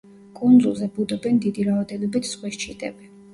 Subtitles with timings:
[0.37, 3.13] კუნძულზე ბუდობენ დიდი რაოდენობით ზღვის ჩიტები.